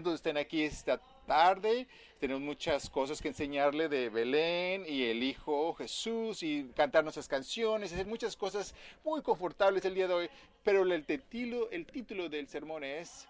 [0.00, 1.86] de estén aquí esta tarde.
[2.18, 7.92] Tenemos muchas cosas que enseñarle de Belén y el Hijo Jesús y cantar nuestras canciones,
[7.92, 8.74] hacer muchas cosas
[9.04, 10.30] muy confortables el día de hoy.
[10.62, 13.28] Pero el título, el título del sermón es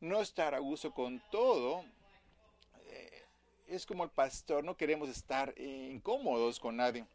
[0.00, 1.82] No estar a gusto con todo.
[2.90, 3.22] Eh,
[3.68, 7.06] es como el pastor, no queremos estar eh, incómodos con nadie.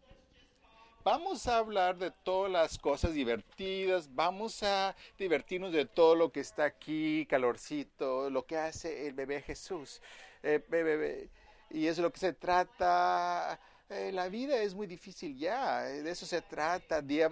[1.04, 6.40] Vamos a hablar de todas las cosas divertidas, vamos a divertirnos de todo lo que
[6.40, 10.02] está aquí, calorcito, lo que hace el bebé Jesús.
[10.44, 11.30] Eh,
[11.72, 13.60] y eso es lo que se trata.
[13.90, 17.02] Eh, la vida es muy difícil ya, de eso se trata.
[17.02, 17.30] Día,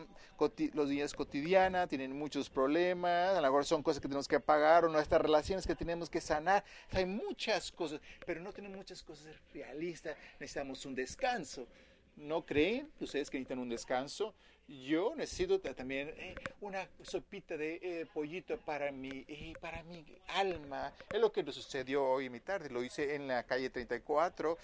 [0.74, 4.84] los días cotidianos tienen muchos problemas, a lo mejor son cosas que tenemos que pagar
[4.84, 6.66] o nuestras relaciones que tenemos que sanar.
[6.92, 10.18] Hay muchas cosas, pero no tenemos muchas cosas realistas.
[10.42, 11.66] Necesitamos un descanso.
[12.16, 14.34] ¿No creen ustedes que necesitan un descanso?
[14.68, 20.94] Yo necesito también eh, una sopita de eh, pollito para mi, eh, para mi alma.
[21.12, 22.70] Es lo que nos sucedió hoy en mi tarde.
[22.70, 24.58] Lo hice en la calle 34.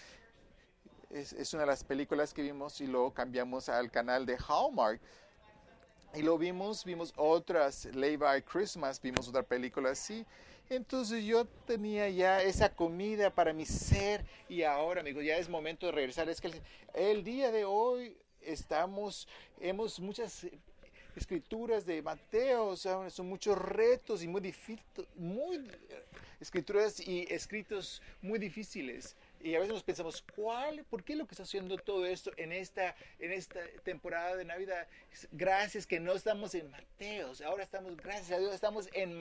[1.10, 5.02] Es, es una de las películas que vimos y luego cambiamos al canal de Hallmark.
[6.14, 10.26] Y lo vimos, vimos otras, Lay by Christmas, vimos otra película así.
[10.70, 15.86] Entonces yo tenía ya esa comida para mi ser y ahora, amigos, ya es momento
[15.86, 16.28] de regresar.
[16.30, 16.52] Es que
[16.94, 19.28] el, día de hoy estamos,
[19.62, 20.46] hemos muchas
[21.16, 24.54] escrituras de Mateo, son muchos retos y muy
[25.16, 25.72] muy
[26.40, 29.16] escrituras y escritos muy difíciles.
[29.48, 30.84] Y a veces nos pensamos, ¿cuál?
[30.84, 34.90] ¿Por qué lo que está haciendo todo esto en esta, en esta temporada de Navidad?
[35.32, 39.18] Gracias que no estamos en Mateos, ahora estamos, gracias a Dios, estamos en,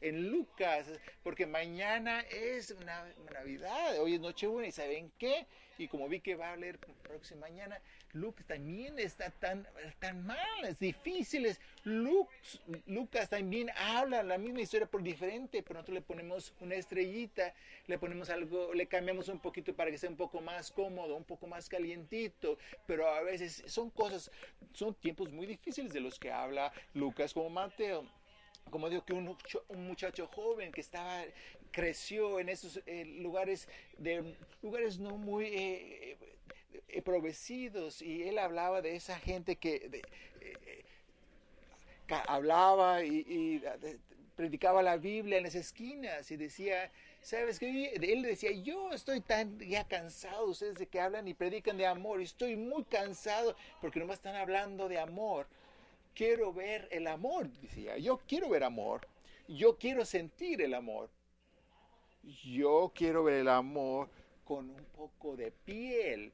[0.00, 0.86] en Lucas,
[1.22, 5.46] porque mañana es una, Navidad, hoy es Nochebuena y ¿saben qué?
[5.78, 7.80] Y como vi que va a leer próxima mañana,
[8.12, 9.66] Lucas también está tan,
[10.00, 11.56] tan mal, es difícil.
[11.84, 17.54] Lucas, también habla la misma historia por diferente, pero nosotros le ponemos una estrellita,
[17.86, 21.24] le ponemos algo, le cambiamos un poquito para que sea un poco más cómodo, un
[21.24, 24.32] poco más calientito, pero a veces son cosas,
[24.72, 28.04] son tiempos muy difíciles de los que habla Lucas como Mateo
[28.70, 29.36] como digo que un,
[29.76, 31.22] muchacho joven que estaba
[31.70, 33.68] creció en esos eh, lugares
[33.98, 36.18] de lugares no muy eh,
[36.88, 37.34] eh,
[38.00, 40.02] y él hablaba de esa gente que
[40.40, 40.84] eh,
[42.26, 43.62] hablaba y,
[44.34, 46.92] predicaba la Biblia en las esquinas y decía,
[47.22, 47.92] ¿sabes qué?
[47.94, 52.20] Él decía, yo estoy tan ya cansado ustedes de que hablan y predican de amor,
[52.20, 55.48] estoy muy cansado porque nomás están hablando de amor.
[56.14, 59.08] Quiero ver el amor, decía, yo quiero ver amor,
[59.48, 61.10] yo quiero sentir el amor,
[62.22, 64.08] yo quiero ver el amor
[64.44, 66.32] con un poco de piel,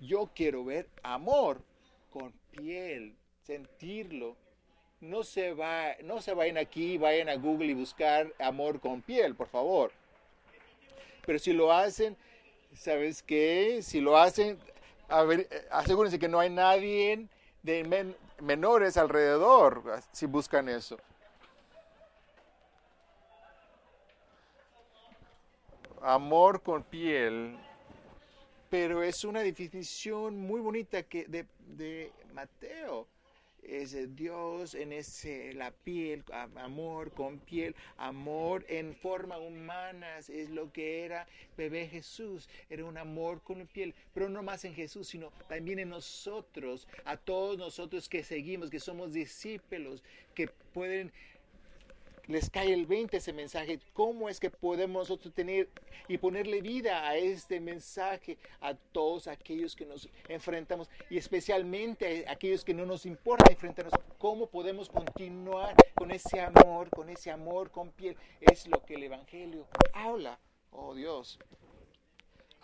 [0.00, 1.60] yo quiero ver amor
[2.10, 4.36] con piel, sentirlo.
[5.00, 9.34] No se, va, no se vayan aquí, vayan a Google y buscar amor con piel,
[9.34, 9.92] por favor.
[11.26, 12.16] Pero si lo hacen,
[12.74, 13.80] ¿sabes qué?
[13.82, 14.58] Si lo hacen,
[15.26, 17.28] ver, asegúrense que no hay nadie
[17.62, 19.82] de menores alrededor
[20.12, 20.98] si buscan eso.
[26.04, 27.56] Amor con piel
[28.74, 33.06] pero es una definición muy bonita que de, Mateo.
[33.62, 36.24] Es Dios en ese, la piel,
[36.56, 42.98] amor con piel, amor en forma humana, es lo que era bebé Jesús, era un
[42.98, 48.08] amor con piel, pero no más en Jesús, sino también en nosotros, a todos nosotros
[48.08, 50.02] que seguimos, que somos discípulos,
[50.34, 51.12] que pueden
[52.26, 55.68] les cae el 20 ese mensaje, cómo es que podemos nosotros tener
[56.08, 62.32] y ponerle vida a este mensaje a todos aquellos que nos enfrentamos y especialmente a
[62.32, 67.70] aquellos que no nos importa enfrentarnos, cómo podemos continuar con ese amor, con ese amor
[67.70, 70.38] con piel, es lo que el Evangelio habla,
[70.70, 71.38] oh Dios.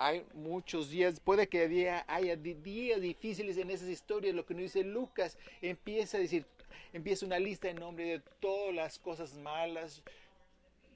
[0.03, 4.83] Hay muchos días, puede que haya días difíciles en esas historias, lo que nos dice
[4.83, 6.47] Lucas, empieza a decir,
[6.93, 10.03] empieza una lista en nombre de todas las cosas malas,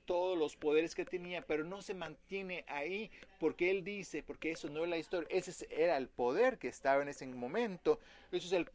[0.05, 4.69] todos los poderes que tenía, pero no se mantiene ahí porque él dice, porque eso
[4.69, 7.99] no es la historia, ese era el poder que estaba en ese momento,
[8.33, 8.69] eso es el,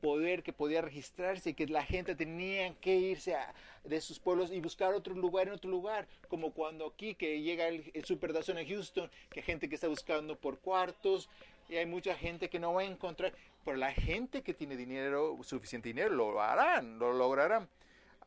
[0.00, 3.34] poder que podía registrarse y que la gente tenía que irse
[3.82, 7.66] de sus pueblos y buscar otro lugar en otro lugar, como cuando aquí que llega
[7.66, 11.30] el, el Superdazón en Houston, que hay gente que está buscando por cuartos
[11.70, 13.32] y hay mucha gente que no va a encontrar,
[13.64, 17.68] pero la gente que tiene dinero, suficiente dinero, lo harán, lo lograrán.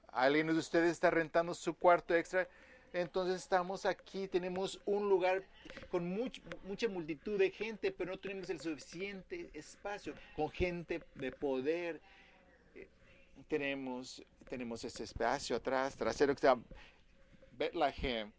[0.07, 2.47] Alguien de ustedes está rentando su cuarto extra,
[2.93, 5.43] entonces estamos aquí, tenemos un lugar
[5.91, 11.99] con mucha multitud de gente, pero no tenemos el suficiente espacio, con gente de poder.
[12.75, 12.87] Eh,
[13.49, 16.57] tenemos, tenemos este espacio atrás, trasero que está
[17.57, 18.31] Bethlehem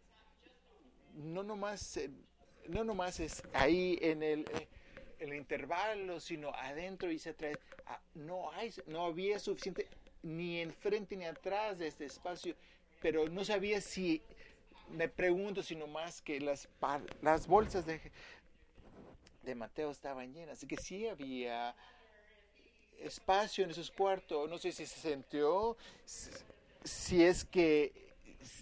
[1.15, 2.09] no nomás, eh,
[2.67, 4.67] no nomás es ahí en el, eh,
[5.19, 7.57] el intervalo, sino adentro y se trae.
[8.13, 9.87] No, hay, no había suficiente
[10.23, 12.55] ni enfrente ni atrás de este espacio,
[13.01, 14.21] pero no sabía si,
[14.89, 16.67] me pregunto si nomás que las,
[17.21, 18.01] las bolsas de,
[19.43, 21.75] de Mateo estaban llenas, así que sí había
[22.99, 25.77] espacio en esos cuartos, no sé si se sintió,
[26.83, 28.04] si es que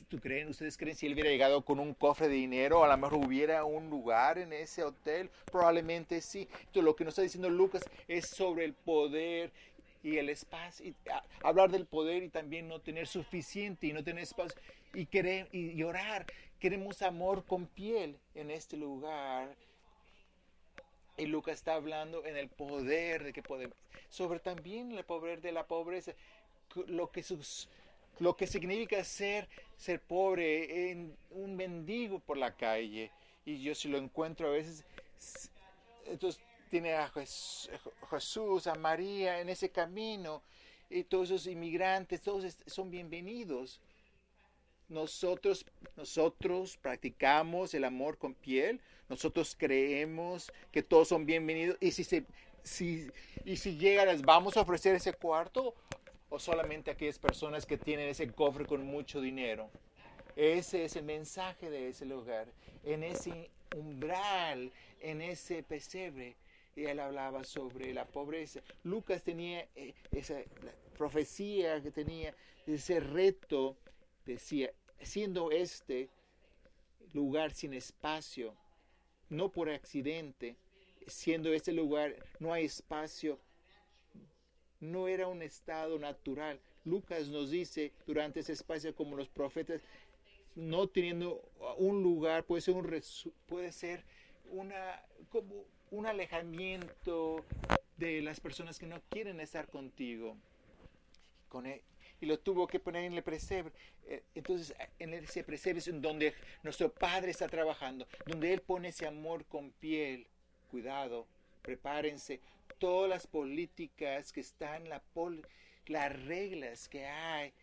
[0.07, 2.97] ¿Tú creen, ustedes creen si él hubiera llegado con un cofre de dinero, a lo
[2.97, 5.30] mejor hubiera un lugar en ese hotel?
[5.51, 6.47] Probablemente sí.
[6.51, 9.51] Entonces, lo que nos está diciendo Lucas es sobre el poder
[10.03, 10.95] y el espacio, y
[11.44, 14.59] hablar del poder y también no tener suficiente y no tener espacio
[14.94, 16.25] y querer y orar.
[16.59, 19.56] Queremos amor con piel en este lugar.
[21.18, 23.77] Y Lucas está hablando en el poder de que podemos,
[24.09, 26.13] sobre también el poder de la pobreza,
[26.88, 27.69] lo que sus
[28.19, 33.12] lo que significa ser, ser pobre, en un mendigo por la calle.
[33.45, 34.86] Y yo si lo encuentro a veces,
[36.06, 37.12] entonces tiene a
[38.10, 40.42] Jesús, a María en ese camino,
[40.89, 43.80] y todos esos inmigrantes, todos son bienvenidos.
[44.89, 52.04] Nosotros, nosotros practicamos el amor con piel, nosotros creemos que todos son bienvenidos, y si,
[52.04, 52.25] se,
[52.63, 53.07] si,
[53.45, 55.74] y si llega, les vamos a ofrecer ese cuarto,
[56.33, 59.69] o solamente aquellas personas que tienen ese cofre con mucho dinero.
[60.35, 62.47] Ese es el mensaje de ese lugar,
[62.83, 66.35] en ese umbral, en ese pesebre.
[66.75, 68.62] Él hablaba sobre la pobreza.
[68.83, 70.39] Lucas tenía eh, esa
[70.97, 72.33] profecía que tenía,
[72.65, 73.77] ese reto,
[74.25, 74.71] decía,
[75.03, 76.09] siendo este
[77.13, 78.56] lugar sin espacio,
[79.30, 80.56] no por accidente,
[81.06, 83.38] siendo este lugar, no hay espacio
[84.83, 86.59] no era un estado natural.
[86.85, 89.81] Lucas nos dice durante ese espacio como los profetas,
[90.56, 91.41] no teniendo
[91.77, 93.01] un lugar, puede ser, un,
[93.47, 94.03] puede ser
[94.51, 97.44] una, como un alejamiento
[97.97, 100.38] de las personas que no quieren estar contigo.
[102.19, 103.71] Y lo tuvo que poner en el presebre.
[104.07, 106.33] Eh, entonces, en ese presebre es donde
[106.63, 110.27] nuestro Padre está trabajando, donde Él pone ese amor con piel.
[110.71, 111.27] Cuidado,
[111.62, 112.41] prepárense,
[112.80, 115.01] todas las políticas que están, la
[115.88, 117.54] las reglas que hay,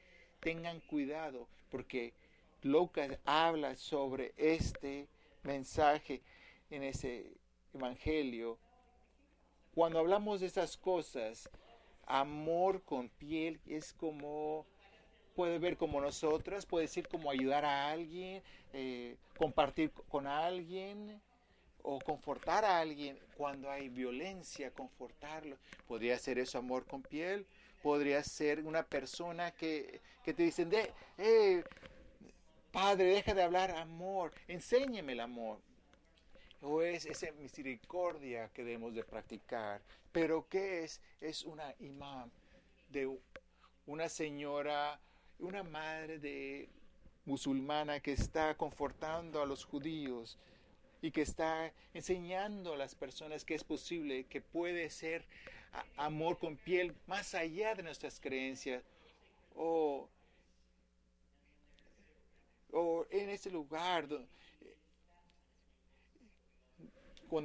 [0.41, 2.15] tengan cuidado, porque
[2.63, 5.09] Lucas habla sobre este
[5.43, 6.23] mensaje
[6.71, 7.33] en ese
[7.73, 8.59] evangelio.
[9.75, 11.49] Cuando hablamos de esas cosas,
[12.07, 14.67] amor con piel es como
[15.35, 18.43] puede ver como nosotras, puede decir como ayudar a alguien,
[18.73, 21.23] eh, compartir con alguien,
[21.83, 25.57] o confortar a alguien cuando hay violencia, confortarlo.
[25.87, 27.47] Podría ser eso amor con piel,
[27.83, 31.65] podría ser una persona que, que te dicen, de, eh,
[32.71, 35.61] padre, deja de hablar amor, enséñeme el amor.
[36.63, 39.81] O es esa misericordia que debemos de practicar.
[40.13, 41.01] Pero ¿qué es?
[41.21, 42.31] Es una imán
[42.91, 43.19] de
[43.87, 45.01] una señora,
[45.39, 46.69] una madre de
[47.25, 50.39] musulmana que está confortando a los judíos
[51.03, 55.25] y que está enseñando a las personas que es posible, que puede ser
[55.97, 58.83] amor con piel más allá de nuestras creencias.
[59.55, 60.09] O,
[63.11, 64.29] en ese lugar donde,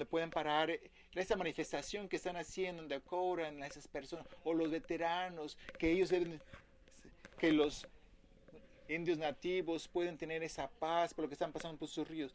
[0.05, 0.71] pueden parar
[1.13, 6.09] esa manifestación que están haciendo donde cobran a esas personas o los veteranos que ellos
[6.09, 6.41] deben
[7.37, 7.87] que los
[8.87, 12.33] indios nativos pueden tener esa paz por lo que están pasando por sus ríos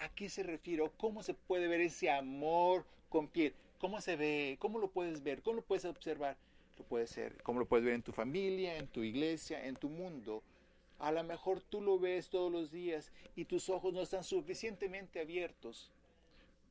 [0.00, 0.82] ¿A qué se refiere?
[0.96, 3.52] ¿Cómo se puede ver ese amor con piel?
[3.78, 4.56] ¿Cómo se ve?
[4.58, 5.42] ¿Cómo lo puedes ver?
[5.42, 6.38] ¿Cómo lo puedes observar?
[6.78, 9.90] Lo puede ser, ¿cómo lo puedes ver en tu familia, en tu iglesia, en tu
[9.90, 10.42] mundo?
[10.98, 15.20] A lo mejor tú lo ves todos los días y tus ojos no están suficientemente
[15.20, 15.90] abiertos.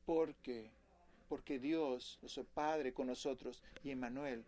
[0.04, 0.68] ¿Por qué?
[1.28, 4.44] Porque Dios, nuestro Padre con nosotros y Emmanuel,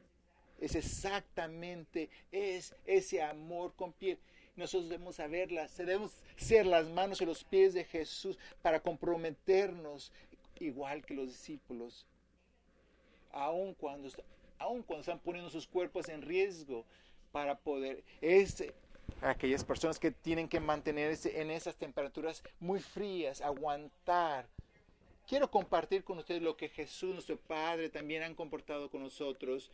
[0.61, 4.19] es exactamente, es ese amor con piel
[4.57, 10.13] nosotros debemos saberlas, debemos ser las manos y los pies de Jesús para comprometernos
[10.63, 12.07] igual que los discípulos,
[13.33, 14.09] aun cuando,
[14.59, 16.85] aun cuando están poniendo sus cuerpos en riesgo
[17.33, 18.65] para poder, es
[19.21, 24.47] aquellas personas que tienen que mantenerse en esas temperaturas muy frías, aguantar.
[25.27, 29.71] Quiero compartir con ustedes lo que Jesús, nuestro Padre, también han comportado con nosotros.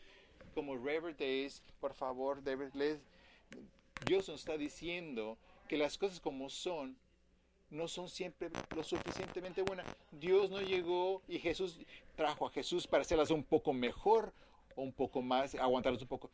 [0.54, 2.99] Como Reverend Days, por favor, David, les,
[4.07, 5.38] Dios nos está diciendo
[5.69, 6.97] que las cosas como son
[7.71, 9.87] no son siempre lo suficientemente buenas.
[10.11, 11.78] Dios no llegó y Jesús
[12.17, 14.33] trajo a Jesús para hacerlas un poco mejor
[14.78, 16.31] un poco más, aguantarlas un poco.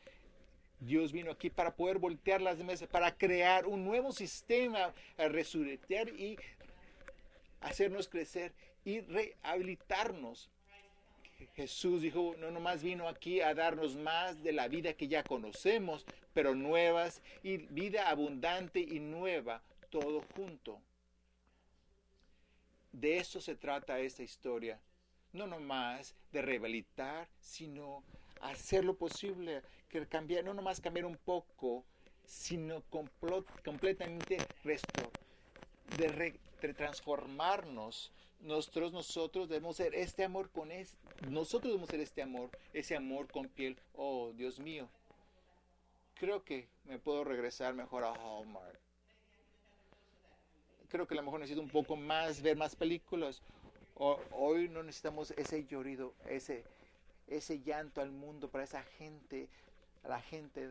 [0.80, 6.08] Dios vino aquí para poder voltear las mesas, para crear un nuevo sistema, a resucitar
[6.10, 6.36] y
[7.60, 8.52] hacernos crecer
[8.84, 10.50] y rehabilitarnos.
[11.54, 16.04] Jesús dijo, no nomás vino aquí a darnos más de la vida que ya conocemos,
[16.32, 20.80] pero nuevas y vida abundante y nueva, todo junto.
[22.92, 24.80] De eso se trata esta historia.
[25.32, 28.04] No nomás de rehabilitar, sino
[28.40, 31.84] hacer lo posible, que cambiar, no nomás cambiar un poco,
[32.24, 32.82] sino
[33.64, 35.10] completamente resto,
[35.98, 38.12] de, de, transformarnos.
[38.44, 40.94] Nosotros, nosotros debemos ser este amor con es,
[41.28, 43.76] nosotros debemos ser este amor, ese amor con piel.
[43.96, 44.88] Oh, Dios mío.
[46.14, 48.84] Creo que me puedo regresar mejor a Hallmark
[50.94, 53.42] creo que a lo mejor necesito un poco más, ver más películas.
[53.96, 56.62] hoy no necesitamos ese llorido, ese,
[57.26, 59.48] ese llanto al mundo para esa gente,
[60.04, 60.68] a la gente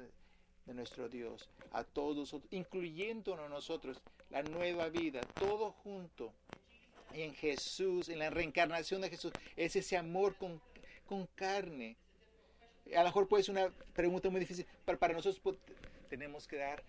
[0.66, 4.00] de nuestro Dios, a todos, incluyéndonos nosotros,
[4.30, 6.32] la nueva vida, todo junto
[7.14, 10.62] en Jesús, en la reencarnación de Jesús, es ese amor con,
[11.06, 11.96] con carne.
[12.96, 15.58] A lo mejor puede ser una pregunta muy difícil, pero para nosotros
[16.10, 16.84] tenemos que dar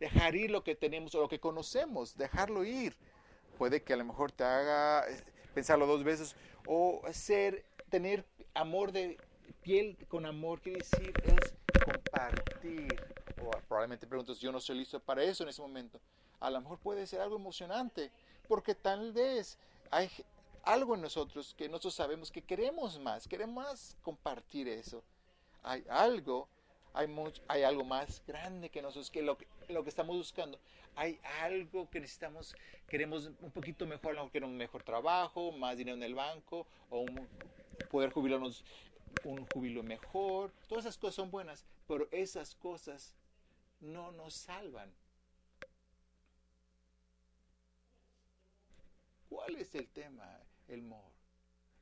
[0.00, 2.96] dejar ir lo que tenemos o lo que conocemos, dejarlo ir.
[3.58, 6.34] Puede que a lo mejor te haga eh, pensarlo dos veces
[6.66, 9.16] o ser, tener amor de
[9.62, 13.00] piel con amor, quiere decir es compartir.
[13.42, 16.00] O probablemente preguntas, yo no soy listo para eso en ese momento.
[16.40, 18.10] A lo mejor puede ser algo emocionante,
[18.48, 19.58] porque tal vez
[19.90, 20.10] hay
[20.62, 25.02] algo en nosotros que nosotros sabemos que queremos más, queremos más compartir eso.
[25.62, 26.48] Hay algo
[26.94, 27.08] hay,
[27.48, 30.58] hay algo más grande que nosotros, que lo, que lo que estamos buscando.
[30.94, 32.54] Hay algo que necesitamos,
[32.88, 37.04] queremos un poquito mejor, queremos un mejor trabajo, más dinero en el banco, o
[37.90, 38.64] poder jubilarnos
[39.24, 40.52] un jubilo mejor.
[40.68, 43.16] Todas esas cosas son buenas, pero esas cosas
[43.80, 44.92] no nos salvan.
[49.34, 51.10] ¿Cuál es el tema, el amor,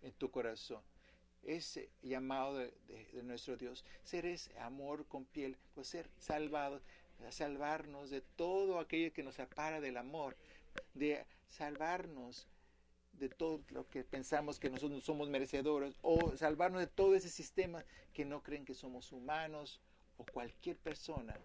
[0.01, 0.83] en tu corazón?
[1.43, 2.73] ese llamado de,
[3.25, 6.83] nuestro Dios, ser ese amor con piel, pues ser salvados,
[7.31, 10.35] salvarnos de todo aquello que nos separa del amor,
[10.95, 12.47] de salvarnos
[13.13, 17.85] de todo lo que pensamos que nosotros somos merecedores, o salvarnos de todo ese sistema
[18.15, 19.79] que no creen que somos humanos
[20.17, 21.37] o cualquier persona.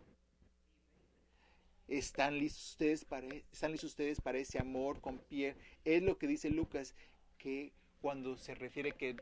[1.87, 5.55] ¿Están listos ustedes para, están listos ustedes para ese amor con piel?
[5.85, 6.93] Es lo que dice Lucas,
[7.37, 9.15] que cuando se refiere que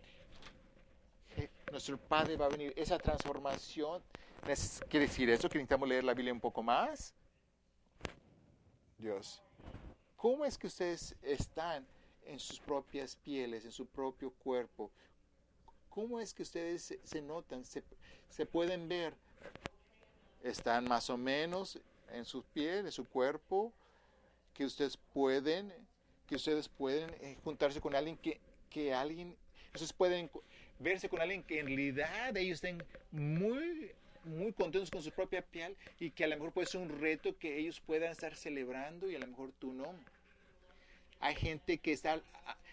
[1.72, 2.74] nuestro Padre va a venir.
[2.76, 4.02] Esa transformación,
[4.90, 5.50] ¿quiere decir eso?
[5.50, 7.14] ¿Que necesitamos leer la Biblia un poco más?
[8.98, 9.42] Dios,
[10.16, 11.86] ¿cómo es que ustedes están
[12.24, 14.90] en sus propias pieles, en su propio cuerpo?
[15.90, 17.84] ¿Cómo es que ustedes se, notan, se,
[18.30, 19.14] se, pueden ver?
[20.44, 21.80] ¿Están más o menos
[22.12, 23.74] en su piel, en su cuerpo?
[24.54, 25.74] Que ustedes pueden,
[26.28, 29.36] que ustedes pueden eh, juntarse con alguien que, que alguien,
[29.74, 30.30] ustedes pueden
[30.80, 33.92] verse con alguien que en realidad ellos estén muy
[34.26, 37.38] muy contentos con su propia piel y que a lo mejor puede ser un reto
[37.38, 39.94] que ellos puedan estar celebrando y a lo mejor tú no.
[41.20, 42.20] Hay gente que está,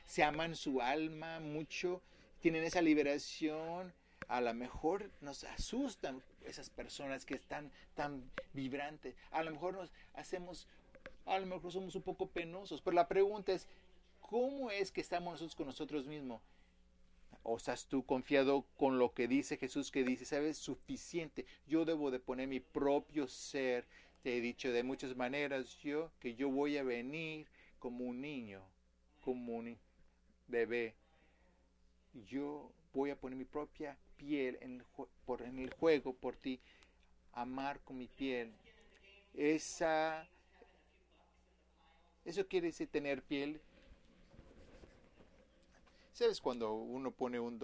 [0.06, 2.02] se aman su alma mucho,
[2.40, 3.92] tienen esa liberación,
[4.32, 9.92] a lo mejor nos asustan esas personas que están tan vibrantes, a lo mejor nos
[10.14, 10.66] hacemos,
[11.26, 13.68] a lo mejor somos un poco penosos, pero la pregunta es,
[14.22, 16.40] ¿cómo es que estamos nosotros con nosotros mismos?
[17.42, 21.44] ¿O estás tú confiado con lo que dice Jesús que dice, sabes, suficiente?
[21.66, 23.86] Yo debo de poner mi propio ser.
[24.22, 27.48] Te he dicho de muchas maneras yo que yo voy a venir
[27.78, 28.62] como un niño,
[29.20, 29.76] como un
[30.46, 30.94] bebé.
[32.14, 34.84] Yo voy a poner mi propia piel en el,
[35.26, 36.60] por, en el juego por ti,
[37.32, 38.52] amar con mi piel.
[39.34, 40.28] Esa,
[42.24, 43.60] eso quiere decir tener piel
[46.12, 47.58] ¿Sabes cuando uno pone un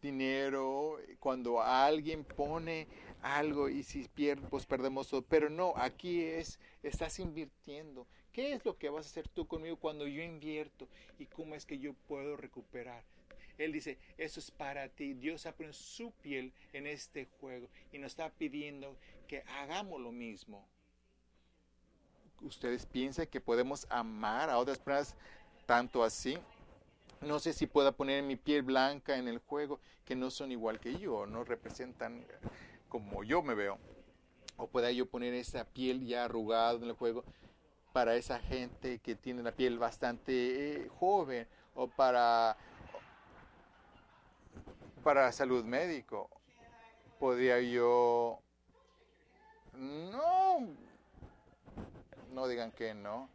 [0.00, 2.86] dinero, cuando alguien pone
[3.22, 5.22] algo y si pierde, pues perdemos todo?
[5.22, 8.06] Pero no, aquí es, estás invirtiendo.
[8.32, 10.86] ¿Qué es lo que vas a hacer tú conmigo cuando yo invierto?
[11.18, 13.02] ¿Y cómo es que yo puedo recuperar?
[13.58, 15.14] Él dice, eso es para ti.
[15.14, 18.96] Dios ha puesto su piel en este juego y nos está pidiendo
[19.26, 20.66] que hagamos lo mismo.
[22.40, 25.16] ¿Ustedes piensan que podemos amar a otras personas
[25.66, 26.38] tanto así?
[27.20, 30.78] No sé si pueda poner mi piel blanca en el juego, que no son igual
[30.78, 32.24] que yo, no representan
[32.88, 33.78] como yo me veo.
[34.56, 37.24] O pueda yo poner esa piel ya arrugada en el juego
[37.92, 42.56] para esa gente que tiene la piel bastante eh, joven o para
[45.02, 46.30] para salud médico.
[47.18, 48.40] Podría yo
[49.72, 50.66] No,
[52.32, 53.28] no digan que no.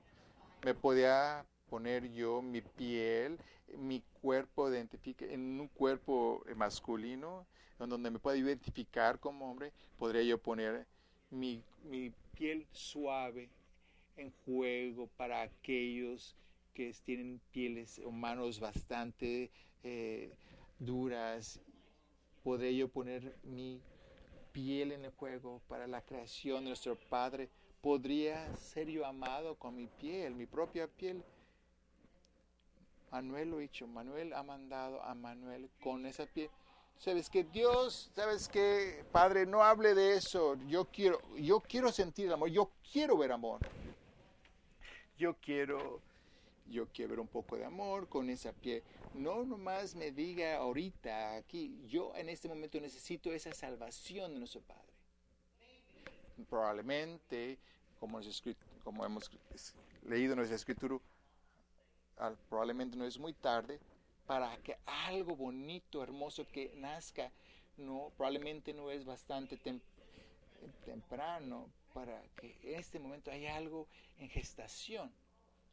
[0.64, 3.38] Me podía poner yo mi piel,
[3.78, 7.46] mi cuerpo identifique en un cuerpo masculino,
[7.80, 10.86] en donde me pueda identificar como hombre, podría yo poner
[11.30, 13.50] mi, mi piel suave
[14.16, 16.36] en juego para aquellos
[16.74, 18.12] que tienen pieles o
[18.60, 19.52] bastante
[19.84, 20.32] eh,
[20.86, 21.60] duras.
[22.44, 23.82] Podría yo poner mi
[24.52, 27.50] piel en el juego para la creación de nuestro Padre.
[27.82, 31.24] Podría ser yo amado con mi piel, mi propia piel.
[33.12, 36.50] Manuel lo ha dicho, Manuel ha mandado a Manuel con esa piel.
[36.98, 40.56] Sabes que Dios, sabes que Padre, no hable de eso.
[40.68, 43.60] Yo quiero, yo quiero sentir amor, yo quiero ver amor.
[45.18, 46.02] Yo quiero,
[46.68, 48.84] yo quiero ver un poco de amor con esa piel.
[49.14, 54.62] No nomás me diga ahorita aquí, yo en este momento necesito esa salvación de nuestro
[54.62, 54.94] Padre.
[56.50, 57.60] Probablemente,
[58.00, 58.20] como,
[58.84, 59.30] como hemos
[60.04, 61.00] leído en nuestra escritura,
[62.50, 63.80] probablemente no es muy tarde
[64.26, 67.32] para que algo bonito, hermoso que nazca,
[67.78, 69.60] no, probablemente no es bastante
[70.86, 73.88] temprano para que en este momento haya algo
[74.20, 75.12] en gestación.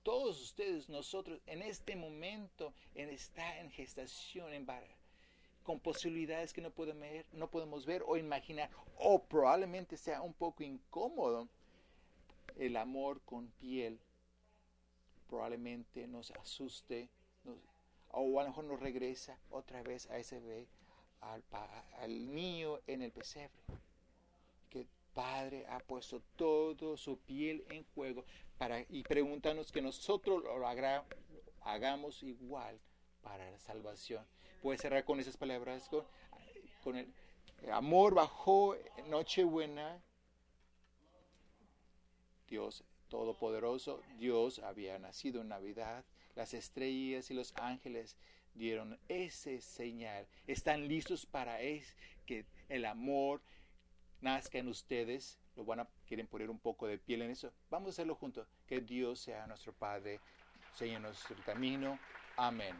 [0.02, 4.66] Todos ustedes, nosotros, en este momento, en, está en gestación, en
[5.62, 10.32] con posibilidades que no podemos, ver, no podemos ver o imaginar, o probablemente sea un
[10.32, 11.48] poco incómodo
[12.56, 14.00] el amor con piel
[15.30, 17.08] probablemente nos asuste
[18.10, 20.66] o a lo mejor nos regresa otra vez a ese bebé,
[21.20, 21.44] al,
[22.00, 23.62] al niño en el pesebre.
[24.68, 28.24] Que Padre ha puesto todo su piel en juego
[28.88, 30.66] y preguntarnos que nosotros lo
[31.62, 32.78] hagamos igual
[33.22, 34.26] para la salvación.
[34.62, 36.04] Puede cerrar con esas palabras, con,
[36.82, 37.12] con el
[37.72, 38.76] amor bajo
[39.08, 40.02] Nochebuena.
[42.48, 46.04] Dios Todopoderoso, Dios había nacido en Navidad,
[46.36, 48.16] las estrellas y los ángeles
[48.54, 50.28] dieron ese señal.
[50.46, 53.42] Están listos para es, que el amor
[54.20, 55.40] nazca en ustedes.
[56.06, 57.52] Quieren poner un poco de piel en eso.
[57.70, 58.46] Vamos a hacerlo juntos.
[58.66, 60.20] Que Dios sea nuestro Padre,
[60.74, 61.98] Señor nuestro camino.
[62.36, 62.76] Amén.